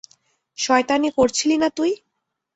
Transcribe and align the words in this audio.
শয়তানি 0.57 1.09
করছিলি 1.17 1.55
না 1.57 1.69
তুই? 1.77 1.91